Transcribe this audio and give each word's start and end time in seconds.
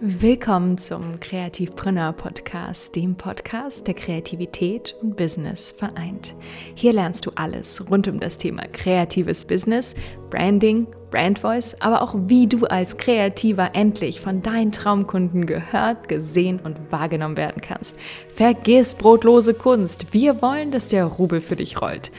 Willkommen 0.00 0.78
zum 0.78 1.18
Kreativpreneur 1.18 2.12
Podcast, 2.12 2.94
dem 2.94 3.16
Podcast, 3.16 3.84
der 3.88 3.94
Kreativität 3.94 4.94
und 5.02 5.16
Business 5.16 5.72
vereint. 5.72 6.36
Hier 6.76 6.92
lernst 6.92 7.26
du 7.26 7.32
alles 7.34 7.84
rund 7.90 8.06
um 8.06 8.20
das 8.20 8.38
Thema 8.38 8.62
kreatives 8.72 9.44
Business, 9.44 9.96
Branding, 10.30 10.86
Brand 11.10 11.40
Voice, 11.40 11.74
aber 11.80 12.02
auch 12.02 12.14
wie 12.28 12.46
du 12.46 12.64
als 12.66 12.96
Kreativer 12.96 13.70
endlich 13.74 14.20
von 14.20 14.40
deinen 14.40 14.70
Traumkunden 14.70 15.46
gehört, 15.46 16.08
gesehen 16.08 16.60
und 16.62 16.76
wahrgenommen 16.92 17.36
werden 17.36 17.60
kannst. 17.60 17.96
Vergiss 18.32 18.94
brotlose 18.94 19.52
Kunst. 19.52 20.12
Wir 20.12 20.40
wollen, 20.40 20.70
dass 20.70 20.86
der 20.86 21.06
Rubel 21.06 21.40
für 21.40 21.56
dich 21.56 21.82
rollt. 21.82 22.12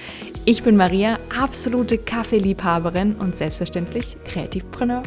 Ich 0.44 0.64
bin 0.64 0.76
Maria, 0.76 1.18
absolute 1.42 1.98
Kaffeeliebhaberin 1.98 3.16
und 3.16 3.38
selbstverständlich 3.38 4.18
Kreativpreneur 4.26 5.04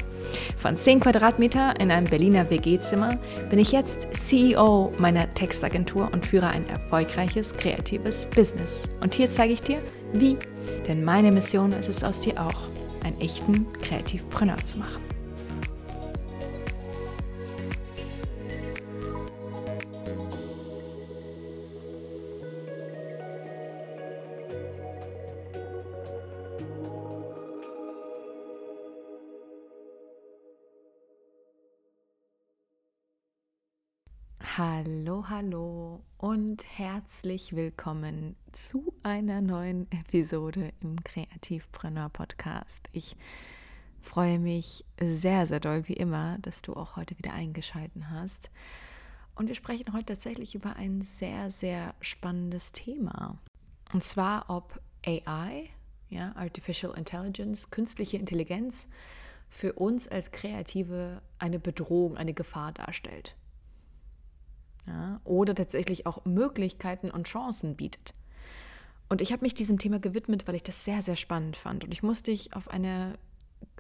von 0.57 0.77
10 0.77 1.01
Quadratmeter 1.01 1.79
in 1.81 1.91
einem 1.91 2.07
Berliner 2.07 2.51
WG-Zimmer 2.51 3.19
bin 3.51 3.59
ich 3.59 3.73
jetzt 3.73 4.09
CEO 4.13 4.93
meiner 4.99 5.33
Textagentur 5.35 6.09
und 6.13 6.27
führe 6.27 6.49
ein 6.49 6.69
erfolgreiches 6.69 7.53
kreatives 7.55 8.27
Business. 8.27 8.89
Und 9.01 9.15
hier 9.15 9.29
zeige 9.29 9.55
ich 9.55 9.63
dir, 9.63 9.79
wie. 10.13 10.37
Denn 10.87 11.05
meine 11.05 11.33
Mission 11.33 11.73
ist 11.73 11.89
es 11.89 12.05
aus 12.05 12.21
dir 12.21 12.35
auch, 12.41 12.69
einen 13.05 13.21
echten 13.21 13.67
Kreativpreneur 13.81 14.63
zu 14.65 14.79
machen. 14.79 15.12
Hallo, 34.59 35.31
hallo 35.31 36.03
und 36.19 36.67
herzlich 36.77 37.57
willkommen 37.57 38.37
zu 38.53 38.93
einer 39.03 39.41
neuen 39.41 39.91
Episode 39.91 40.75
im 40.83 41.03
Kreativpreneur 41.03 42.11
Podcast. 42.11 42.91
Ich 42.93 43.17
freue 44.03 44.39
mich 44.39 44.85
sehr, 45.01 45.47
sehr 45.47 45.59
doll 45.59 45.89
wie 45.89 45.95
immer, 45.95 46.37
dass 46.43 46.61
du 46.61 46.75
auch 46.75 46.97
heute 46.97 47.17
wieder 47.17 47.33
eingeschaltet 47.33 48.11
hast. 48.11 48.51
Und 49.37 49.49
wir 49.49 49.55
sprechen 49.55 49.95
heute 49.95 50.13
tatsächlich 50.13 50.55
über 50.55 50.77
ein 50.77 51.01
sehr, 51.01 51.49
sehr 51.49 51.95
spannendes 52.03 52.73
Thema. 52.73 53.39
Und 53.95 54.05
zwar, 54.05 54.51
ob 54.51 54.83
AI, 55.07 55.71
ja, 56.11 56.37
Artificial 56.37 56.93
Intelligence, 56.99 57.71
künstliche 57.71 58.19
Intelligenz, 58.19 58.91
für 59.49 59.73
uns 59.73 60.09
als 60.09 60.31
Kreative 60.31 61.23
eine 61.39 61.59
Bedrohung, 61.59 62.19
eine 62.19 62.35
Gefahr 62.35 62.73
darstellt 62.73 63.35
ja, 64.87 65.21
oder 65.25 65.55
tatsächlich 65.55 66.07
auch 66.07 66.25
Möglichkeiten 66.25 67.11
und 67.11 67.27
Chancen 67.27 67.77
bietet. 67.77 68.15
Und 69.09 69.21
ich 69.21 69.33
habe 69.33 69.43
mich 69.43 69.55
diesem 69.55 69.79
Thema 69.79 69.99
gewidmet, 69.99 70.49
weil 70.49 70.55
ich 70.55 70.63
das 70.63 70.85
sehr, 70.85 71.03
sehr 71.03 71.17
spannend 71.17 71.57
fand. 71.57 71.85
Und 71.85 71.93
ich 71.93 72.03
musste 72.03 72.31
dich 72.31 72.55
auf, 72.57 72.69
eine, 72.69 73.19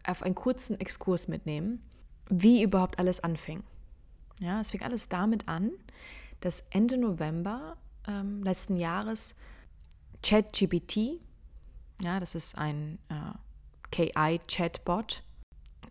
auf 0.05 0.23
einen 0.23 0.35
kurzen 0.35 0.79
Exkurs 0.79 1.27
mitnehmen, 1.27 1.83
wie 2.29 2.63
überhaupt 2.63 2.99
alles 2.99 3.21
anfing. 3.21 3.63
Ja, 4.41 4.61
es 4.61 4.73
fing 4.73 4.83
alles 4.83 5.09
damit 5.09 5.49
an, 5.49 5.71
dass 6.41 6.65
Ende 6.71 6.99
November 6.99 7.77
ähm, 8.07 8.43
letzten 8.43 8.77
Jahres 8.77 9.35
ChatGPT, 10.23 11.21
ja, 12.03 12.21
das 12.21 12.35
ist 12.35 12.59
ein 12.59 12.99
äh, 13.09 13.33
KI-Chatbot, 13.91 15.23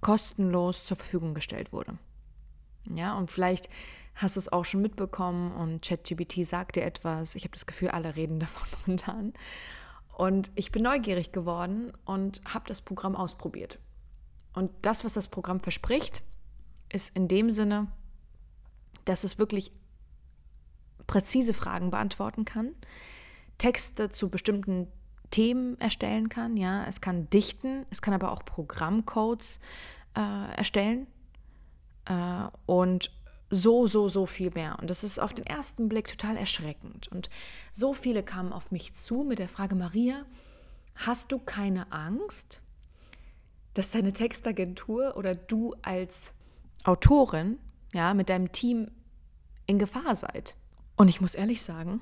kostenlos 0.02 0.86
zur 0.86 0.98
Verfügung 0.98 1.34
gestellt 1.34 1.74
wurde. 1.74 1.98
Ja, 2.94 3.18
und 3.18 3.30
vielleicht 3.30 3.70
hast 4.22 4.36
du 4.36 4.40
es 4.40 4.52
auch 4.52 4.66
schon 4.66 4.82
mitbekommen 4.82 5.52
und 5.54 5.82
ChatGPT 5.82 6.46
sagt 6.46 6.76
dir 6.76 6.84
etwas. 6.84 7.36
Ich 7.36 7.44
habe 7.44 7.54
das 7.54 7.66
Gefühl, 7.66 7.90
alle 7.90 8.16
reden 8.16 8.40
davon 8.40 8.68
momentan. 8.86 9.34
Und 10.18 10.52
ich 10.56 10.72
bin 10.72 10.84
neugierig 10.84 11.32
geworden 11.32 11.92
und 12.06 12.42
habe 12.46 12.68
das 12.68 12.82
Programm 12.82 13.16
ausprobiert. 13.16 13.80
Und 14.54 14.72
das, 14.82 15.04
was 15.04 15.14
das 15.14 15.28
Programm 15.28 15.60
verspricht, 15.60 16.22
ist 16.90 17.16
in 17.16 17.28
dem 17.28 17.50
Sinne, 17.50 17.88
dass 19.06 19.24
es 19.24 19.40
wirklich 19.40 19.72
präzise 21.08 21.54
Fragen 21.54 21.90
beantworten 21.90 22.46
kann, 22.46 22.76
Texte 23.58 24.10
zu 24.10 24.30
bestimmten 24.30 24.88
Themen 25.30 25.80
erstellen 25.80 26.30
kann. 26.30 26.58
Ja, 26.58 26.86
es 26.86 27.02
kann 27.02 27.30
dichten, 27.30 27.86
es 27.90 28.02
kann 28.02 28.14
aber 28.14 28.32
auch 28.32 28.44
Programmcodes 28.46 29.60
äh, 30.16 30.56
erstellen 30.56 31.08
äh, 32.06 32.48
und 32.66 33.12
so, 33.52 33.86
so, 33.86 34.08
so 34.08 34.26
viel 34.26 34.50
mehr. 34.52 34.80
Und 34.80 34.90
das 34.90 35.04
ist 35.04 35.20
auf 35.20 35.34
den 35.34 35.46
ersten 35.46 35.90
Blick 35.90 36.08
total 36.08 36.38
erschreckend. 36.38 37.10
Und 37.10 37.30
so 37.74 37.94
viele 37.94 38.24
kamen 38.24 38.54
auf 38.54 38.72
mich 38.72 38.94
zu 38.94 39.24
mit 39.24 39.40
der 39.40 39.50
Frage, 39.50 39.76
Maria, 39.76 40.26
hast 40.96 41.32
du 41.32 41.38
keine 41.38 41.92
Angst, 41.92 42.62
dass 43.74 43.92
deine 43.92 44.14
Textagentur 44.14 45.18
oder 45.18 45.36
du 45.36 45.76
als 45.82 46.34
Autorin 46.86 47.60
ja, 47.94 48.14
mit 48.14 48.30
deinem 48.30 48.52
Team 48.54 48.90
in 49.66 49.80
Gefahr 49.80 50.16
seid? 50.16 50.56
Und 50.96 51.10
ich 51.10 51.20
muss 51.20 51.36
ehrlich 51.36 51.62
sagen, 51.62 52.02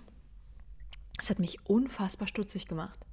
es 1.17 1.31
hat 1.31 1.39
mich 1.39 1.65
unfassbar 1.65 2.27
stutzig 2.27 2.67
gemacht, 2.67 3.05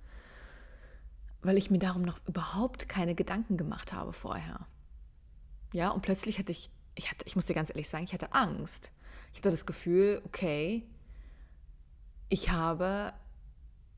weil 1.41 1.57
ich 1.57 1.71
mir 1.71 1.79
darum 1.79 2.03
noch 2.03 2.21
überhaupt 2.27 2.89
keine 2.89 3.15
Gedanken 3.15 3.57
gemacht 3.57 3.95
habe 3.95 4.13
vorher. 4.13 4.67
Ja, 5.73 5.91
und 5.91 6.03
plötzlich 6.03 6.39
hatte 6.39 6.53
ich 6.53 6.71
ich, 6.97 7.11
hatte, 7.11 7.25
ich 7.27 7.37
muss 7.37 7.47
dir 7.47 7.55
ganz 7.55 7.71
ehrlich 7.71 7.89
sagen, 7.89 8.05
ich 8.05 8.13
hatte 8.13 8.33
Angst. 8.33 8.91
Ich 9.33 9.39
hatte 9.39 9.51
das 9.51 9.67
Gefühl, 9.67 10.21
okay, 10.25 10.83
ich 12.29 12.51
habe 12.51 13.13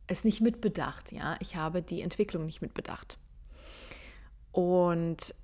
es 0.06 0.25
nicht 0.25 0.41
mitbedacht, 0.41 1.12
ja, 1.12 1.37
ich 1.41 1.56
habe 1.56 1.82
die 1.82 2.03
Entwicklung 2.03 2.44
nicht 2.47 2.60
mitbedacht. 2.60 3.19
Und 4.53 5.34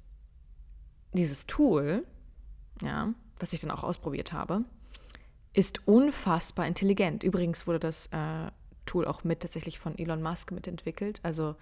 dieses 1.13 1.47
Tool, 1.47 2.05
ja, 2.83 3.13
was 3.39 3.53
ich 3.53 3.61
dann 3.61 3.71
auch 3.71 3.85
ausprobiert 3.85 4.33
habe, 4.33 4.65
ist 5.53 5.87
unfassbar 5.87 6.67
intelligent. 6.67 7.23
Übrigens 7.23 7.67
wurde 7.67 7.79
das 7.79 8.07
äh, 8.09 8.51
Tool 8.87 9.07
auch 9.07 9.23
mit 9.23 9.41
tatsächlich 9.41 9.79
von 9.79 9.97
Elon 9.97 10.23
Musk 10.23 10.51
mitentwickelt. 10.51 11.21
Also 11.23 11.55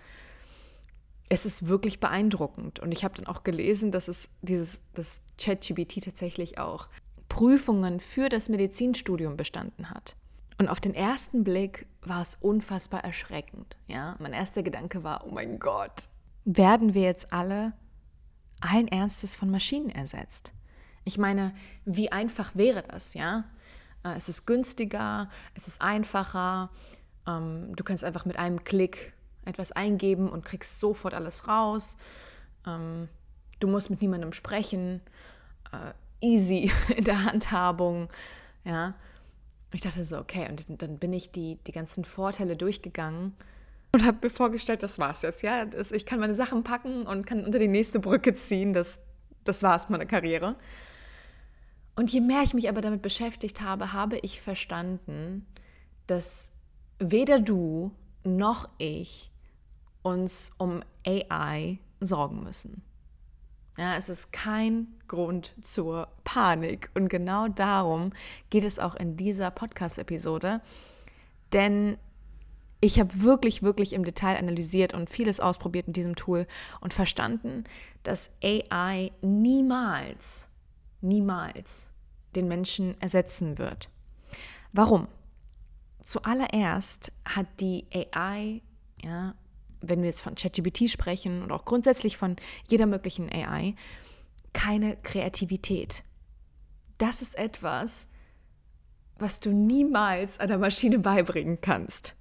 es 1.29 1.47
ist 1.47 1.69
wirklich 1.69 2.01
beeindruckend. 2.01 2.81
Und 2.81 2.93
ich 2.93 3.05
habe 3.05 3.15
dann 3.15 3.27
auch 3.27 3.43
gelesen, 3.43 3.91
dass 3.91 4.09
es 4.09 4.29
dieses, 4.43 4.83
das 4.95 5.21
ChatGBT 5.39 6.05
tatsächlich 6.05 6.59
auch 6.59 6.89
Prüfungen 7.29 8.01
für 8.01 8.29
das 8.29 8.49
Medizinstudium 8.49 9.37
bestanden 9.37 9.91
hat. 9.91 10.17
Und 10.59 10.69
auf 10.69 10.81
den 10.81 10.95
ersten 10.95 11.45
Blick 11.45 11.87
war 12.03 12.21
es 12.21 12.37
unfassbar 12.41 13.05
erschreckend. 13.05 13.77
Ja, 13.87 14.17
mein 14.19 14.33
erster 14.33 14.63
Gedanke 14.63 15.03
war: 15.03 15.27
Oh 15.27 15.31
mein 15.31 15.59
Gott, 15.59 16.09
werden 16.45 16.95
wir 16.95 17.03
jetzt 17.03 17.33
alle 17.33 17.73
allen 18.61 18.89
Ernstes 18.89 19.35
von 19.35 19.51
Maschinen 19.51 19.91
ersetzt? 19.91 20.53
Ich 21.05 21.19
meine, 21.19 21.55
wie 21.85 22.13
einfach 22.13 22.55
wäre 22.55 22.85
das? 22.87 23.15
Ja, 23.15 23.45
äh, 24.05 24.15
es 24.15 24.29
ist 24.29 24.47
günstiger, 24.47 25.29
es 25.55 25.67
ist 25.67 25.81
einfacher. 25.81 26.71
Ähm, 27.27 27.75
du 27.75 27.83
kannst 27.83 28.05
einfach 28.05 28.25
mit 28.25 28.37
einem 28.37 28.63
Klick 28.63 29.15
etwas 29.45 29.73
eingeben 29.73 30.29
und 30.29 30.45
kriegst 30.45 30.79
sofort 30.79 31.15
alles 31.15 31.49
raus. 31.49 31.97
Ähm, 32.67 33.09
du 33.61 33.69
musst 33.69 33.91
mit 33.91 34.01
niemandem 34.03 34.33
sprechen. 34.33 35.01
Äh, 35.73 35.93
easy 36.25 36.71
in 36.97 37.05
der 37.05 37.25
Handhabung. 37.25 38.09
Ja. 38.65 38.95
Ich 39.75 39.81
dachte 39.81 40.05
so, 40.05 40.19
okay, 40.19 40.49
und 40.49 40.83
dann 40.83 40.99
bin 40.99 41.13
ich 41.13 41.31
die, 41.31 41.59
die 41.67 41.73
ganzen 41.73 42.05
Vorteile 42.05 42.57
durchgegangen 42.57 43.35
und 43.95 44.07
habe 44.07 44.19
mir 44.23 44.31
vorgestellt, 44.31 44.83
das 44.83 44.99
war's 44.99 45.23
jetzt, 45.23 45.43
ja. 45.43 45.67
Ich 45.91 46.07
kann 46.07 46.19
meine 46.19 46.35
Sachen 46.35 46.65
packen 46.65 47.07
und 47.07 47.27
kann 47.27 47.45
unter 47.45 47.59
die 47.59 47.69
nächste 47.69 48.01
Brücke 48.01 48.33
ziehen. 48.33 48.73
Das, 48.73 49.01
das 49.45 49.63
war's, 49.63 49.91
meine 49.91 50.07
Karriere. 50.07 50.57
Und 51.95 52.11
je 52.11 52.23
mehr 52.23 52.43
ich 52.43 52.55
mich 52.55 52.71
aber 52.71 52.81
damit 52.81 53.03
beschäftigt 53.03 53.61
habe, 53.61 53.93
habe 53.93 54.17
ich 54.19 54.41
verstanden, 54.41 55.47
dass 56.07 56.53
weder 56.99 57.39
du 57.39 57.93
noch 58.25 58.69
ich 58.79 59.31
uns 60.03 60.53
um 60.59 60.83
AI 61.07 61.79
sorgen 62.01 62.43
müssen. 62.43 62.83
Ja, 63.79 63.97
es 63.97 64.09
ist 64.09 64.33
kein 64.33 64.89
Grund 65.09 65.55
zur 65.63 66.09
Panik. 66.25 66.91
Und 66.95 67.09
genau 67.09 67.49
darum 67.49 68.13
geht 68.51 68.65
es 68.65 68.79
auch 68.79 68.95
in 68.95 69.17
dieser 69.17 69.51
Podcast-Episode. 69.51 70.61
Denn 71.53 71.97
ich 72.81 72.99
habe 72.99 73.23
wirklich, 73.23 73.63
wirklich 73.63 73.93
im 73.93 74.05
Detail 74.05 74.37
analysiert 74.37 74.93
und 74.93 75.09
vieles 75.09 75.41
ausprobiert 75.41 75.87
mit 75.87 75.97
diesem 75.97 76.17
Tool 76.17 76.47
und 76.81 76.93
verstanden, 76.93 77.65
dass 78.03 78.31
AI 78.43 79.13
niemals, 79.23 80.49
niemals 81.01 81.89
den 82.35 82.49
Menschen 82.49 83.01
ersetzen 83.01 83.57
wird. 83.57 83.89
Warum? 84.73 85.07
Zuallererst 86.03 87.13
hat 87.25 87.47
die 87.61 87.87
AI 87.93 88.63
ja, 89.03 89.35
wenn 89.83 90.01
wir 90.01 90.09
jetzt 90.09 90.23
von 90.23 90.35
ChatGPT 90.35 90.91
sprechen 90.91 91.43
und 91.43 91.53
auch 91.53 91.65
grundsätzlich 91.65 92.17
von 92.17 92.37
jeder 92.69 92.87
möglichen 92.87 93.31
AI, 93.31 93.75
keine 94.53 94.97
Kreativität. 95.03 96.05
das 96.99 97.21
ist 97.21 97.37
etwas, 97.37 98.07
was 99.19 99.41
du 99.41 99.51
niemals 99.51 100.39
einer 100.39 100.59
Maschine 100.59 100.99
beibringen 100.99 101.61
kannst. 101.61 102.15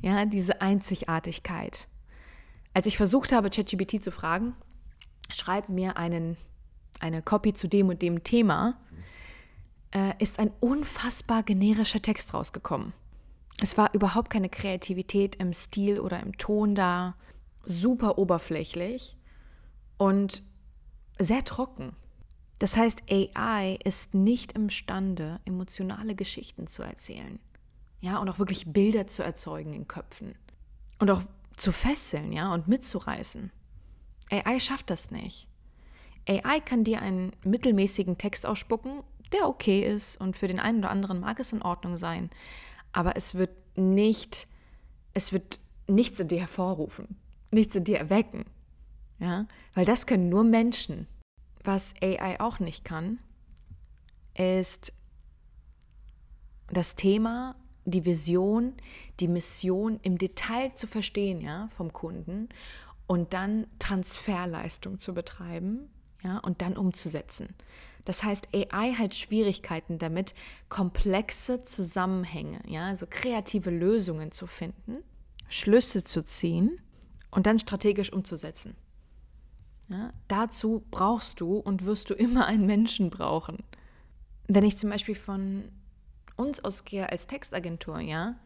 Ja, 0.00 0.24
diese 0.26 0.60
Einzigartigkeit. 0.60 1.88
Als 2.72 2.86
ich 2.86 2.96
versucht 2.96 3.32
habe, 3.32 3.50
ChatGPT 3.50 4.02
zu 4.02 4.12
fragen, 4.12 4.54
schreib 5.32 5.68
mir 5.68 5.96
einen, 5.96 6.36
eine 7.00 7.22
Copy 7.22 7.52
zu 7.52 7.68
dem 7.68 7.88
und 7.88 8.02
dem 8.02 8.22
Thema, 8.22 8.78
äh, 9.92 10.12
ist 10.18 10.38
ein 10.38 10.52
unfassbar 10.60 11.42
generischer 11.42 12.00
Text 12.00 12.34
rausgekommen. 12.34 12.92
Es 13.60 13.76
war 13.76 13.92
überhaupt 13.94 14.30
keine 14.30 14.48
Kreativität 14.48 15.36
im 15.36 15.52
Stil 15.52 16.00
oder 16.00 16.20
im 16.20 16.36
Ton 16.38 16.74
da, 16.74 17.16
super 17.64 18.18
oberflächlich 18.18 19.16
und 19.96 20.42
sehr 21.18 21.44
trocken. 21.44 21.96
Das 22.58 22.76
heißt, 22.76 23.02
AI 23.10 23.78
ist 23.84 24.14
nicht 24.14 24.52
imstande, 24.52 25.40
emotionale 25.44 26.14
Geschichten 26.14 26.66
zu 26.66 26.82
erzählen. 26.82 27.38
Ja, 28.00 28.18
und 28.18 28.28
auch 28.28 28.38
wirklich 28.38 28.72
Bilder 28.72 29.06
zu 29.06 29.24
erzeugen 29.24 29.72
in 29.72 29.88
Köpfen. 29.88 30.34
Und 30.98 31.10
auch 31.10 31.22
zu 31.56 31.72
fesseln, 31.72 32.32
ja, 32.32 32.52
und 32.52 32.68
mitzureißen. 32.68 33.50
AI 34.30 34.60
schafft 34.60 34.90
das 34.90 35.10
nicht. 35.10 35.48
AI 36.28 36.60
kann 36.60 36.84
dir 36.84 37.00
einen 37.00 37.32
mittelmäßigen 37.42 38.18
Text 38.18 38.46
ausspucken, 38.46 39.02
der 39.32 39.48
okay 39.48 39.82
ist 39.82 40.20
und 40.20 40.36
für 40.36 40.46
den 40.46 40.60
einen 40.60 40.78
oder 40.78 40.90
anderen 40.90 41.20
mag 41.20 41.40
es 41.40 41.52
in 41.52 41.62
Ordnung 41.62 41.96
sein, 41.96 42.30
aber 42.92 43.16
es 43.16 43.34
wird 43.34 43.50
nicht, 43.76 44.48
es 45.14 45.32
wird 45.32 45.60
nichts 45.86 46.20
in 46.20 46.28
dir 46.28 46.40
hervorrufen, 46.40 47.16
nichts 47.50 47.74
in 47.74 47.84
dir 47.84 47.98
erwecken, 47.98 48.44
ja, 49.18 49.46
weil 49.74 49.84
das 49.84 50.06
können 50.06 50.28
nur 50.28 50.44
Menschen. 50.44 51.06
Was 51.64 51.94
AI 52.00 52.40
auch 52.40 52.60
nicht 52.60 52.84
kann, 52.84 53.18
ist 54.34 54.92
das 56.68 56.94
Thema, 56.94 57.56
die 57.84 58.04
Vision, 58.04 58.74
die 59.20 59.28
Mission 59.28 59.98
im 60.02 60.18
Detail 60.18 60.72
zu 60.74 60.86
verstehen, 60.86 61.40
ja, 61.40 61.68
vom 61.70 61.92
Kunden 61.92 62.48
und 63.06 63.32
dann 63.32 63.66
Transferleistung 63.78 64.98
zu 64.98 65.14
betreiben, 65.14 65.90
ja, 66.22 66.38
und 66.38 66.62
dann 66.62 66.76
umzusetzen. 66.76 67.54
Das 68.08 68.22
heißt, 68.22 68.48
AI 68.54 68.94
hat 68.94 69.14
Schwierigkeiten 69.14 69.98
damit, 69.98 70.34
komplexe 70.70 71.62
Zusammenhänge, 71.62 72.58
ja, 72.66 72.86
also 72.86 73.06
kreative 73.06 73.68
Lösungen 73.68 74.32
zu 74.32 74.46
finden, 74.46 75.04
Schlüsse 75.50 76.02
zu 76.02 76.24
ziehen 76.24 76.80
und 77.30 77.44
dann 77.44 77.58
strategisch 77.58 78.10
umzusetzen. 78.10 78.76
Ja, 79.90 80.14
dazu 80.26 80.86
brauchst 80.90 81.42
du 81.42 81.58
und 81.58 81.84
wirst 81.84 82.08
du 82.08 82.14
immer 82.14 82.46
einen 82.46 82.64
Menschen 82.64 83.10
brauchen. 83.10 83.58
Wenn 84.46 84.64
ich 84.64 84.78
zum 84.78 84.88
Beispiel 84.88 85.14
von 85.14 85.64
uns 86.34 86.64
ausgehe 86.64 87.10
als 87.10 87.26
Textagentur, 87.26 88.00
ja, 88.00 88.36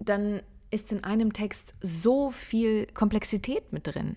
dann 0.00 0.42
ist 0.72 0.90
in 0.90 1.04
einem 1.04 1.32
Text 1.32 1.76
so 1.80 2.32
viel 2.32 2.86
Komplexität 2.86 3.72
mit 3.72 3.86
drin. 3.86 4.16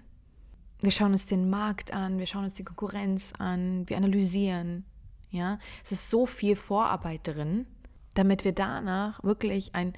Wir 0.82 0.92
schauen 0.92 1.12
uns 1.12 1.26
den 1.26 1.50
Markt 1.50 1.94
an, 1.94 2.20
wir 2.20 2.28
schauen 2.28 2.46
uns 2.46 2.54
die 2.54 2.64
Konkurrenz 2.64 3.34
an, 3.38 3.88
wir 3.90 3.98
analysieren. 3.98 4.86
Ja, 5.30 5.60
es 5.84 5.92
ist 5.92 6.10
so 6.10 6.26
viel 6.26 6.56
Vorarbeit 6.56 7.28
drin, 7.28 7.68
damit 8.16 8.46
wir 8.46 8.54
danach 8.54 9.24
wirklich 9.24 9.76
ein 9.76 9.94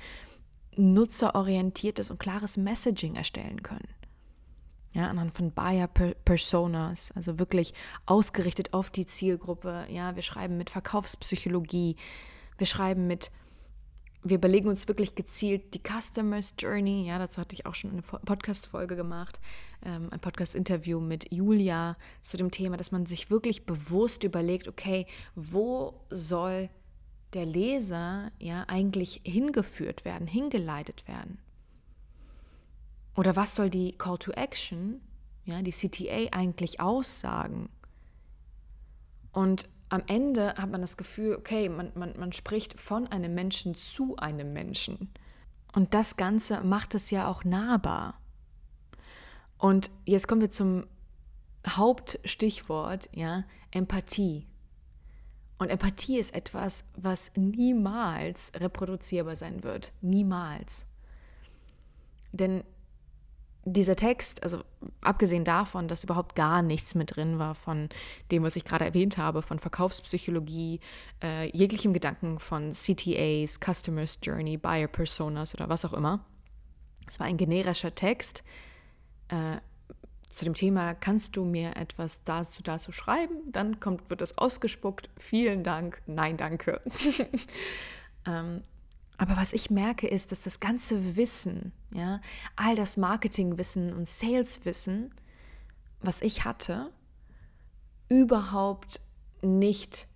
nutzerorientiertes 0.75 2.11
und 2.11 2.19
klares 2.19 2.57
Messaging 2.57 3.15
erstellen 3.15 3.63
können. 3.63 3.87
Ja, 4.93 5.07
anhand 5.07 5.33
von 5.33 5.51
Buyer 5.51 5.87
Personas, 5.87 7.11
also 7.15 7.39
wirklich 7.39 7.73
ausgerichtet 8.05 8.73
auf 8.73 8.89
die 8.89 9.05
Zielgruppe. 9.05 9.85
Ja, 9.89 10.15
wir 10.15 10.23
schreiben 10.23 10.57
mit 10.57 10.69
Verkaufspsychologie, 10.69 11.95
wir 12.57 12.67
schreiben 12.67 13.07
mit 13.07 13.31
wir 14.23 14.37
überlegen 14.37 14.67
uns 14.67 14.87
wirklich 14.87 15.15
gezielt 15.15 15.73
die 15.73 15.81
Customer's 15.81 16.53
Journey. 16.57 17.07
Ja, 17.07 17.17
dazu 17.17 17.41
hatte 17.41 17.55
ich 17.55 17.65
auch 17.65 17.73
schon 17.73 17.91
eine 17.91 18.01
Podcast-Folge 18.01 18.95
gemacht, 18.95 19.39
ähm, 19.83 20.09
ein 20.11 20.19
Podcast-Interview 20.19 20.99
mit 20.99 21.31
Julia 21.33 21.97
zu 22.21 22.37
dem 22.37 22.51
Thema, 22.51 22.77
dass 22.77 22.91
man 22.91 23.05
sich 23.05 23.31
wirklich 23.31 23.65
bewusst 23.65 24.23
überlegt, 24.23 24.67
okay, 24.67 25.07
wo 25.35 26.05
soll 26.09 26.69
der 27.33 27.45
Leser 27.45 28.31
ja 28.39 28.65
eigentlich 28.67 29.21
hingeführt 29.23 30.05
werden, 30.05 30.27
hingeleitet 30.27 31.07
werden? 31.07 31.39
Oder 33.15 33.35
was 33.35 33.55
soll 33.55 33.69
die 33.69 33.93
Call 33.93 34.17
to 34.19 34.31
Action, 34.31 35.01
ja, 35.45 35.61
die 35.61 35.71
CTA 35.71 36.29
eigentlich 36.31 36.79
aussagen? 36.79 37.69
Und 39.31 39.67
am 39.91 40.03
Ende 40.07 40.55
hat 40.55 40.71
man 40.71 40.79
das 40.79 40.95
Gefühl, 40.95 41.35
okay, 41.35 41.67
man, 41.67 41.91
man, 41.95 42.17
man 42.17 42.31
spricht 42.31 42.79
von 42.79 43.07
einem 43.07 43.33
Menschen 43.33 43.75
zu 43.75 44.15
einem 44.15 44.53
Menschen. 44.53 45.11
Und 45.73 45.93
das 45.93 46.15
Ganze 46.15 46.61
macht 46.61 46.95
es 46.95 47.11
ja 47.11 47.27
auch 47.27 47.43
nahbar. 47.43 48.17
Und 49.57 49.91
jetzt 50.05 50.29
kommen 50.29 50.39
wir 50.39 50.49
zum 50.49 50.87
Hauptstichwort, 51.67 53.09
ja, 53.13 53.43
Empathie. 53.71 54.47
Und 55.59 55.69
Empathie 55.69 56.19
ist 56.19 56.33
etwas, 56.33 56.85
was 56.95 57.33
niemals 57.35 58.53
reproduzierbar 58.55 59.35
sein 59.35 59.61
wird. 59.61 59.91
Niemals. 59.99 60.85
Denn 62.31 62.63
dieser 63.63 63.95
Text, 63.95 64.41
also 64.43 64.63
abgesehen 65.01 65.43
davon, 65.43 65.87
dass 65.87 66.03
überhaupt 66.03 66.35
gar 66.35 66.61
nichts 66.61 66.95
mit 66.95 67.15
drin 67.15 67.37
war 67.37 67.53
von 67.53 67.89
dem, 68.31 68.43
was 68.43 68.55
ich 68.55 68.63
gerade 68.63 68.85
erwähnt 68.85 69.17
habe, 69.17 69.41
von 69.41 69.59
Verkaufspsychologie, 69.59 70.79
äh, 71.23 71.55
jeglichem 71.55 71.93
Gedanken 71.93 72.39
von 72.39 72.71
CTAs, 72.71 73.59
Customers 73.59 74.17
Journey, 74.23 74.57
Buyer 74.57 74.87
Personas 74.87 75.53
oder 75.53 75.69
was 75.69 75.85
auch 75.85 75.93
immer. 75.93 76.25
Es 77.07 77.19
war 77.19 77.27
ein 77.27 77.37
generischer 77.37 77.93
Text. 77.93 78.43
Äh, 79.27 79.57
zu 80.29 80.45
dem 80.45 80.53
Thema, 80.53 80.93
kannst 80.93 81.35
du 81.35 81.43
mir 81.43 81.75
etwas 81.75 82.23
dazu, 82.23 82.63
dazu 82.63 82.91
schreiben? 82.91 83.35
Dann 83.51 83.79
kommt, 83.79 84.09
wird 84.09 84.21
das 84.21 84.37
ausgespuckt. 84.37 85.09
Vielen 85.17 85.63
Dank. 85.63 86.01
Nein, 86.07 86.37
danke. 86.37 86.81
ähm, 88.25 88.61
aber 89.21 89.37
was 89.37 89.53
ich 89.53 89.69
merke, 89.69 90.07
ist, 90.07 90.31
dass 90.31 90.41
das 90.41 90.59
ganze 90.59 91.15
Wissen, 91.15 91.73
ja, 91.93 92.21
all 92.55 92.73
das 92.73 92.97
Marketingwissen 92.97 93.93
und 93.93 94.07
Saleswissen, 94.07 95.13
was 96.01 96.23
ich 96.23 96.43
hatte, 96.43 96.89
überhaupt 98.09 98.99
nicht 99.43 100.07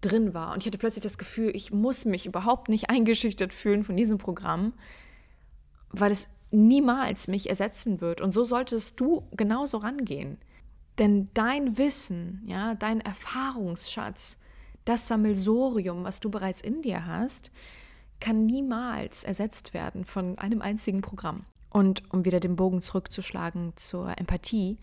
drin 0.00 0.32
war. 0.32 0.52
Und 0.52 0.58
ich 0.60 0.66
hatte 0.68 0.78
plötzlich 0.78 1.02
das 1.02 1.18
Gefühl, 1.18 1.50
ich 1.56 1.72
muss 1.72 2.04
mich 2.04 2.24
überhaupt 2.24 2.68
nicht 2.68 2.88
eingeschüchtert 2.88 3.52
fühlen 3.52 3.82
von 3.82 3.96
diesem 3.96 4.18
Programm, 4.18 4.74
weil 5.90 6.12
es 6.12 6.28
niemals 6.52 7.26
mich 7.26 7.48
ersetzen 7.48 8.00
wird. 8.00 8.20
Und 8.20 8.30
so 8.30 8.44
solltest 8.44 9.00
du 9.00 9.26
genauso 9.32 9.78
rangehen. 9.78 10.38
Denn 10.98 11.30
dein 11.34 11.78
Wissen, 11.78 12.44
ja, 12.46 12.76
dein 12.76 13.00
Erfahrungsschatz, 13.00 14.38
das 14.84 15.08
Sammelsorium, 15.08 16.04
was 16.04 16.20
du 16.20 16.30
bereits 16.30 16.60
in 16.60 16.80
dir 16.80 17.06
hast, 17.06 17.50
kann 18.22 18.46
niemals 18.46 19.24
ersetzt 19.24 19.74
werden 19.74 20.04
von 20.04 20.38
einem 20.38 20.62
einzigen 20.62 21.00
Programm. 21.00 21.44
Und 21.70 22.08
um 22.12 22.24
wieder 22.24 22.38
den 22.38 22.54
Bogen 22.54 22.80
zurückzuschlagen 22.80 23.72
zur 23.74 24.16
Empathie, 24.16 24.78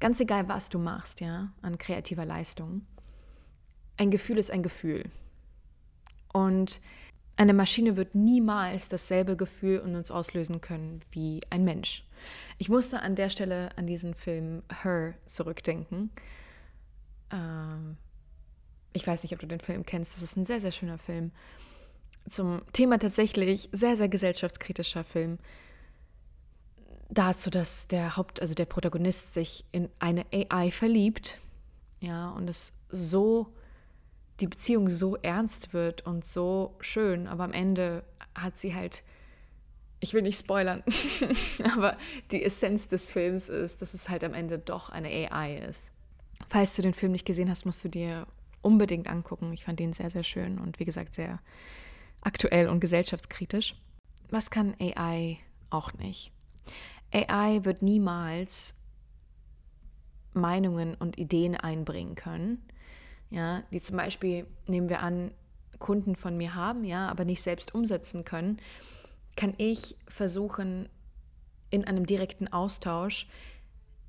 ganz 0.00 0.18
egal, 0.18 0.48
was 0.48 0.68
du 0.68 0.80
machst, 0.80 1.20
ja, 1.20 1.52
an 1.62 1.78
kreativer 1.78 2.24
Leistung, 2.24 2.84
ein 3.96 4.10
Gefühl 4.10 4.38
ist 4.38 4.50
ein 4.50 4.64
Gefühl. 4.64 5.04
Und 6.32 6.80
eine 7.36 7.54
Maschine 7.54 7.96
wird 7.96 8.16
niemals 8.16 8.88
dasselbe 8.88 9.36
Gefühl 9.36 9.80
in 9.86 9.94
uns 9.94 10.10
auslösen 10.10 10.60
können 10.60 11.00
wie 11.12 11.42
ein 11.48 11.62
Mensch. 11.62 12.04
Ich 12.58 12.68
musste 12.68 13.02
an 13.02 13.14
der 13.14 13.30
Stelle 13.30 13.70
an 13.76 13.86
diesen 13.86 14.14
Film 14.14 14.64
Her 14.82 15.14
zurückdenken. 15.26 16.10
Ähm, 17.30 17.98
ich 18.92 19.06
weiß 19.06 19.22
nicht, 19.22 19.32
ob 19.32 19.38
du 19.38 19.46
den 19.46 19.60
Film 19.60 19.86
kennst. 19.86 20.16
Das 20.16 20.22
ist 20.22 20.36
ein 20.36 20.46
sehr, 20.46 20.58
sehr 20.58 20.72
schöner 20.72 20.98
Film 20.98 21.30
zum 22.28 22.62
Thema 22.72 22.98
tatsächlich 22.98 23.68
sehr, 23.72 23.96
sehr 23.96 24.08
gesellschaftskritischer 24.08 25.04
Film. 25.04 25.38
Dazu, 27.10 27.50
dass 27.50 27.88
der 27.88 28.16
Haupt, 28.16 28.40
also 28.40 28.54
der 28.54 28.64
Protagonist 28.64 29.34
sich 29.34 29.64
in 29.72 29.88
eine 29.98 30.24
AI 30.32 30.70
verliebt, 30.70 31.38
ja, 32.00 32.30
und 32.30 32.48
es 32.48 32.72
so, 32.88 33.52
die 34.40 34.46
Beziehung 34.46 34.88
so 34.88 35.16
ernst 35.16 35.72
wird 35.72 36.06
und 36.06 36.24
so 36.24 36.74
schön, 36.80 37.26
aber 37.26 37.44
am 37.44 37.52
Ende 37.52 38.02
hat 38.34 38.58
sie 38.58 38.74
halt, 38.74 39.02
ich 40.00 40.14
will 40.14 40.22
nicht 40.22 40.38
spoilern, 40.38 40.82
aber 41.74 41.96
die 42.30 42.42
Essenz 42.42 42.88
des 42.88 43.10
Films 43.10 43.48
ist, 43.48 43.82
dass 43.82 43.94
es 43.94 44.08
halt 44.08 44.24
am 44.24 44.34
Ende 44.34 44.58
doch 44.58 44.88
eine 44.88 45.08
AI 45.08 45.58
ist. 45.58 45.92
Falls 46.48 46.74
du 46.76 46.82
den 46.82 46.94
Film 46.94 47.12
nicht 47.12 47.26
gesehen 47.26 47.50
hast, 47.50 47.66
musst 47.66 47.84
du 47.84 47.88
dir 47.88 48.26
unbedingt 48.62 49.08
angucken. 49.08 49.52
Ich 49.52 49.64
fand 49.64 49.78
den 49.78 49.92
sehr, 49.92 50.10
sehr 50.10 50.24
schön 50.24 50.58
und 50.58 50.80
wie 50.80 50.84
gesagt 50.84 51.14
sehr 51.14 51.40
aktuell 52.22 52.68
und 52.68 52.80
gesellschaftskritisch. 52.80 53.76
Was 54.30 54.50
kann 54.50 54.74
AI 54.80 55.38
auch 55.70 55.92
nicht? 55.94 56.32
AI 57.12 57.64
wird 57.64 57.82
niemals 57.82 58.74
Meinungen 60.32 60.94
und 60.94 61.18
Ideen 61.18 61.56
einbringen 61.56 62.14
können. 62.14 62.62
ja, 63.30 63.62
die 63.70 63.80
zum 63.80 63.96
Beispiel, 63.96 64.46
nehmen 64.66 64.88
wir 64.88 65.00
an, 65.00 65.32
Kunden 65.78 66.16
von 66.16 66.36
mir 66.36 66.54
haben, 66.54 66.84
ja, 66.84 67.08
aber 67.08 67.24
nicht 67.24 67.42
selbst 67.42 67.74
umsetzen 67.74 68.24
können, 68.24 68.58
kann 69.36 69.54
ich 69.58 69.96
versuchen, 70.06 70.88
in 71.70 71.84
einem 71.84 72.06
direkten 72.06 72.52
Austausch 72.52 73.26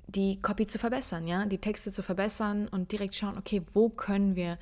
die 0.06 0.40
Copy 0.40 0.66
zu 0.66 0.78
verbessern, 0.78 1.26
ja, 1.26 1.46
die 1.46 1.58
Texte 1.58 1.90
zu 1.90 2.02
verbessern 2.02 2.68
und 2.68 2.92
direkt 2.92 3.14
schauen, 3.14 3.38
okay, 3.38 3.62
wo 3.72 3.88
können 3.88 4.36
wir, 4.36 4.58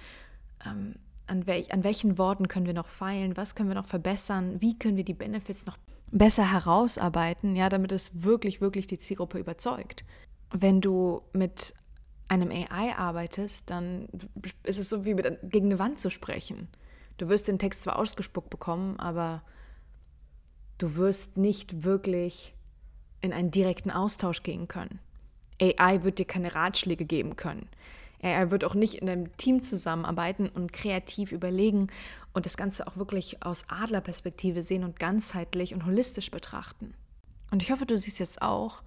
ähm, 0.64 0.94
an, 1.32 1.46
welch, 1.46 1.72
an 1.72 1.82
welchen 1.82 2.18
Worten 2.18 2.46
können 2.46 2.66
wir 2.66 2.74
noch 2.74 2.86
feilen, 2.86 3.36
was 3.36 3.54
können 3.54 3.70
wir 3.70 3.74
noch 3.74 3.86
verbessern, 3.86 4.60
wie 4.60 4.78
können 4.78 4.96
wir 4.96 5.04
die 5.04 5.14
Benefits 5.14 5.66
noch 5.66 5.78
besser 6.10 6.52
herausarbeiten, 6.52 7.56
ja, 7.56 7.70
damit 7.70 7.90
es 7.90 8.22
wirklich, 8.22 8.60
wirklich 8.60 8.86
die 8.86 8.98
Zielgruppe 8.98 9.38
überzeugt. 9.38 10.04
Wenn 10.50 10.82
du 10.82 11.22
mit 11.32 11.74
einem 12.28 12.50
AI 12.50 12.94
arbeitest, 12.96 13.70
dann 13.70 14.08
ist 14.62 14.78
es 14.78 14.90
so 14.90 15.04
wie 15.06 15.14
mit, 15.14 15.38
gegen 15.42 15.66
eine 15.66 15.78
Wand 15.78 15.98
zu 15.98 16.10
sprechen. 16.10 16.68
Du 17.16 17.28
wirst 17.28 17.48
den 17.48 17.58
Text 17.58 17.82
zwar 17.82 17.98
ausgespuckt 17.98 18.50
bekommen, 18.50 19.00
aber 19.00 19.42
du 20.76 20.96
wirst 20.96 21.38
nicht 21.38 21.82
wirklich 21.82 22.54
in 23.22 23.32
einen 23.32 23.50
direkten 23.50 23.90
Austausch 23.90 24.42
gehen 24.42 24.68
können. 24.68 24.98
AI 25.60 26.02
wird 26.02 26.18
dir 26.18 26.26
keine 26.26 26.54
Ratschläge 26.54 27.06
geben 27.06 27.36
können. 27.36 27.68
AI 28.22 28.50
wird 28.50 28.64
auch 28.64 28.74
nicht 28.74 28.94
in 28.94 29.08
einem 29.08 29.36
Team 29.36 29.62
zusammenarbeiten 29.62 30.48
und 30.48 30.72
kreativ 30.72 31.32
überlegen 31.32 31.88
und 32.32 32.46
das 32.46 32.56
Ganze 32.56 32.86
auch 32.86 32.96
wirklich 32.96 33.42
aus 33.42 33.64
Adlerperspektive 33.68 34.62
sehen 34.62 34.84
und 34.84 34.98
ganzheitlich 34.98 35.74
und 35.74 35.84
holistisch 35.84 36.30
betrachten. 36.30 36.94
Und 37.50 37.62
ich 37.62 37.70
hoffe, 37.70 37.84
du 37.84 37.98
siehst 37.98 38.18
jetzt 38.18 38.40
auch, 38.40 38.82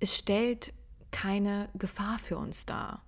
es 0.00 0.16
stellt 0.16 0.72
keine 1.10 1.68
Gefahr 1.74 2.18
für 2.18 2.36
uns 2.38 2.66
dar. 2.66 3.02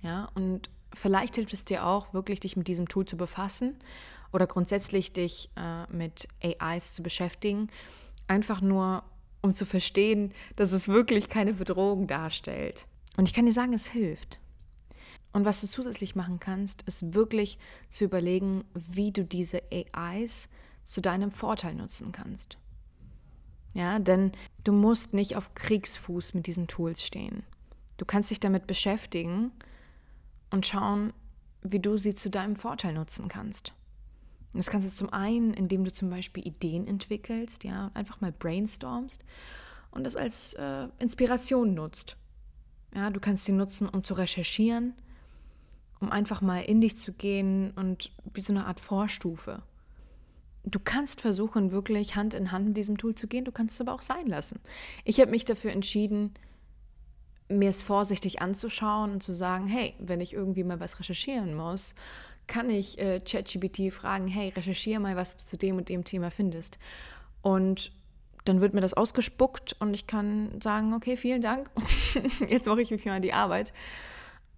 Ja, 0.00 0.30
und 0.34 0.70
vielleicht 0.94 1.36
hilft 1.36 1.52
es 1.52 1.64
dir 1.64 1.84
auch, 1.86 2.14
wirklich 2.14 2.40
dich 2.40 2.56
mit 2.56 2.68
diesem 2.68 2.88
Tool 2.88 3.04
zu 3.04 3.16
befassen 3.16 3.76
oder 4.32 4.46
grundsätzlich 4.46 5.12
dich 5.12 5.50
äh, 5.56 5.86
mit 5.92 6.28
AIs 6.42 6.94
zu 6.94 7.02
beschäftigen, 7.02 7.68
einfach 8.26 8.60
nur 8.60 9.02
um 9.42 9.54
zu 9.54 9.66
verstehen, 9.66 10.32
dass 10.56 10.72
es 10.72 10.88
wirklich 10.88 11.28
keine 11.28 11.52
Bedrohung 11.52 12.06
darstellt. 12.06 12.86
Und 13.16 13.26
ich 13.28 13.34
kann 13.34 13.46
dir 13.46 13.52
sagen, 13.52 13.72
es 13.72 13.86
hilft. 13.86 14.40
Und 15.32 15.44
was 15.44 15.60
du 15.60 15.66
zusätzlich 15.68 16.14
machen 16.14 16.40
kannst, 16.40 16.82
ist 16.82 17.14
wirklich 17.14 17.58
zu 17.88 18.04
überlegen, 18.04 18.64
wie 18.74 19.12
du 19.12 19.24
diese 19.24 19.62
AIs 19.70 20.48
zu 20.84 21.00
deinem 21.00 21.30
Vorteil 21.30 21.74
nutzen 21.74 22.12
kannst. 22.12 22.58
Ja, 23.74 23.98
denn 23.98 24.32
du 24.64 24.72
musst 24.72 25.14
nicht 25.14 25.36
auf 25.36 25.54
Kriegsfuß 25.54 26.34
mit 26.34 26.46
diesen 26.46 26.66
Tools 26.66 27.04
stehen. 27.04 27.44
Du 27.96 28.04
kannst 28.04 28.30
dich 28.30 28.40
damit 28.40 28.66
beschäftigen 28.66 29.52
und 30.50 30.66
schauen, 30.66 31.14
wie 31.62 31.80
du 31.80 31.96
sie 31.96 32.14
zu 32.14 32.28
deinem 32.28 32.56
Vorteil 32.56 32.92
nutzen 32.92 33.28
kannst. 33.28 33.72
Das 34.52 34.68
kannst 34.68 34.90
du 34.90 34.94
zum 34.94 35.10
einen, 35.10 35.54
indem 35.54 35.84
du 35.84 35.92
zum 35.92 36.10
Beispiel 36.10 36.46
Ideen 36.46 36.86
entwickelst, 36.86 37.64
ja, 37.64 37.90
einfach 37.94 38.20
mal 38.20 38.32
brainstormst 38.32 39.24
und 39.90 40.04
das 40.04 40.16
als 40.16 40.52
äh, 40.54 40.88
Inspiration 40.98 41.72
nutzt. 41.72 42.16
Ja, 42.94 43.10
du 43.10 43.20
kannst 43.20 43.44
sie 43.44 43.52
nutzen, 43.52 43.88
um 43.88 44.04
zu 44.04 44.14
recherchieren, 44.14 44.94
um 46.00 46.10
einfach 46.10 46.40
mal 46.40 46.60
in 46.60 46.80
dich 46.80 46.96
zu 46.96 47.12
gehen 47.12 47.70
und 47.72 48.10
wie 48.34 48.40
so 48.40 48.52
eine 48.52 48.66
Art 48.66 48.80
Vorstufe. 48.80 49.62
Du 50.64 50.78
kannst 50.78 51.20
versuchen, 51.20 51.72
wirklich 51.72 52.14
Hand 52.14 52.34
in 52.34 52.52
Hand 52.52 52.66
mit 52.68 52.76
diesem 52.76 52.98
Tool 52.98 53.14
zu 53.14 53.26
gehen, 53.26 53.44
du 53.44 53.52
kannst 53.52 53.74
es 53.74 53.80
aber 53.80 53.94
auch 53.94 54.02
sein 54.02 54.26
lassen. 54.26 54.60
Ich 55.04 55.20
habe 55.20 55.30
mich 55.30 55.44
dafür 55.44 55.72
entschieden, 55.72 56.34
mir 57.48 57.70
es 57.70 57.82
vorsichtig 57.82 58.40
anzuschauen 58.40 59.12
und 59.12 59.22
zu 59.22 59.32
sagen, 59.32 59.66
hey, 59.66 59.94
wenn 59.98 60.20
ich 60.20 60.32
irgendwie 60.32 60.64
mal 60.64 60.80
was 60.80 60.98
recherchieren 60.98 61.54
muss, 61.54 61.94
kann 62.46 62.70
ich 62.70 62.98
äh, 62.98 63.20
ChatGPT 63.20 63.92
fragen, 63.92 64.26
hey, 64.26 64.50
recherchiere 64.50 65.00
mal, 65.00 65.16
was 65.16 65.36
du 65.36 65.44
zu 65.44 65.56
dem 65.56 65.76
und 65.76 65.88
dem 65.88 66.04
Thema 66.04 66.30
findest. 66.30 66.78
Und 67.40 67.92
dann 68.44 68.60
wird 68.60 68.74
mir 68.74 68.80
das 68.80 68.94
ausgespuckt 68.94 69.76
und 69.78 69.94
ich 69.94 70.06
kann 70.06 70.60
sagen, 70.60 70.94
okay, 70.94 71.16
vielen 71.16 71.42
Dank, 71.42 71.70
jetzt 72.48 72.66
mache 72.66 72.82
ich 72.82 72.90
mich 72.90 73.04
mal 73.04 73.16
an 73.16 73.22
die 73.22 73.32
Arbeit 73.32 73.72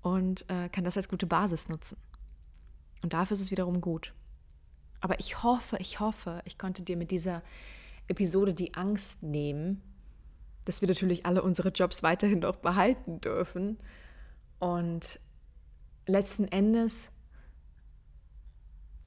und 0.03 0.49
äh, 0.49 0.69
kann 0.69 0.85
das 0.85 0.97
als 0.97 1.09
gute 1.09 1.27
Basis 1.27 1.69
nutzen. 1.69 1.97
Und 3.03 3.13
dafür 3.13 3.35
ist 3.35 3.41
es 3.41 3.51
wiederum 3.51 3.81
gut. 3.81 4.15
Aber 5.01 5.19
ich 5.19 5.43
hoffe, 5.43 5.77
ich 5.81 6.01
hoffe, 6.01 6.41
ich 6.47 6.57
konnte 6.57 6.83
dir 6.83 6.97
mit 6.97 7.11
dieser 7.11 7.43
Episode 8.09 8.55
die 8.55 8.75
Angst 8.75 9.23
nehmen, 9.23 9.83
dass 10.65 10.81
wir 10.81 10.89
natürlich 10.89 11.27
alle 11.27 11.43
unsere 11.43 11.69
Jobs 11.69 12.03
weiterhin 12.03 12.39
noch 12.39 12.57
behalten 12.57 13.21
dürfen. 13.21 13.79
Und 14.59 15.21
letzten 16.07 16.49
Endes 16.49 17.11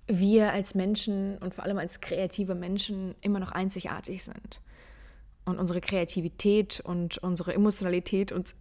wir 0.08 0.54
als 0.54 0.74
Menschen 0.74 1.38
und 1.40 1.54
vor 1.54 1.64
allem 1.64 1.78
als 1.78 2.00
kreative 2.00 2.56
Menschen 2.56 3.16
immer 3.22 3.40
noch 3.40 3.52
einzigartig 3.52 4.24
sind. 4.24 4.62
Und 5.48 5.60
unsere 5.60 5.80
Kreativität 5.80 6.82
und 6.82 7.20
unsere 7.20 7.54
Emotionalität 7.54 8.34
und 8.34 8.54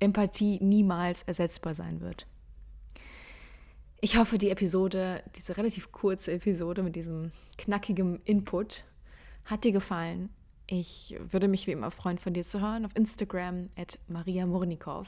Empathie 0.00 0.58
niemals 0.60 1.22
ersetzbar 1.22 1.74
sein 1.74 2.00
wird. 2.00 2.26
Ich 4.00 4.16
hoffe, 4.16 4.38
die 4.38 4.50
Episode, 4.50 5.22
diese 5.36 5.56
relativ 5.56 5.92
kurze 5.92 6.32
Episode 6.32 6.82
mit 6.82 6.96
diesem 6.96 7.30
knackigen 7.58 8.20
Input, 8.24 8.82
hat 9.44 9.62
dir 9.62 9.70
gefallen. 9.70 10.30
Ich 10.66 11.16
würde 11.30 11.46
mich 11.46 11.68
wie 11.68 11.72
immer 11.72 11.92
freuen, 11.92 12.18
von 12.18 12.32
dir 12.32 12.44
zu 12.44 12.60
hören 12.60 12.86
auf 12.86 12.96
Instagram 12.96 13.68
at 13.76 14.00
Maria 14.08 14.44
Murnikow. 14.44 15.06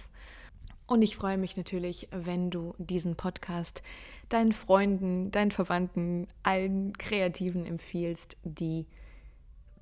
Und 0.86 1.02
ich 1.02 1.16
freue 1.16 1.38
mich 1.38 1.56
natürlich, 1.56 2.06
wenn 2.12 2.50
du 2.50 2.76
diesen 2.78 3.16
Podcast 3.16 3.82
deinen 4.28 4.52
Freunden, 4.52 5.32
deinen 5.32 5.50
Verwandten, 5.50 6.28
allen 6.44 6.96
Kreativen 6.96 7.66
empfiehlst, 7.66 8.36
die 8.44 8.86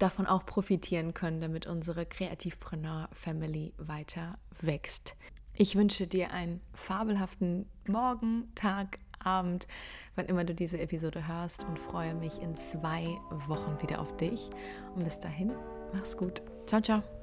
davon 0.02 0.26
auch 0.26 0.44
profitieren 0.44 1.14
können, 1.14 1.40
damit 1.40 1.66
unsere 1.66 2.04
Kreativpreneur 2.04 3.08
Family 3.12 3.72
weiter 3.78 4.36
wächst. 4.60 5.14
Ich 5.54 5.76
wünsche 5.76 6.06
dir 6.06 6.32
einen 6.32 6.60
fabelhaften 6.74 7.66
Morgen, 7.86 8.50
Tag, 8.54 8.98
Abend, 9.22 9.68
wann 10.16 10.26
immer 10.26 10.44
du 10.44 10.54
diese 10.54 10.80
Episode 10.80 11.28
hörst 11.28 11.64
und 11.64 11.78
freue 11.78 12.14
mich 12.14 12.40
in 12.40 12.56
zwei 12.56 13.06
Wochen 13.46 13.80
wieder 13.80 14.00
auf 14.00 14.16
dich. 14.16 14.50
Und 14.96 15.04
bis 15.04 15.20
dahin, 15.20 15.52
mach's 15.92 16.16
gut. 16.16 16.42
Ciao, 16.66 16.80
ciao. 16.80 17.21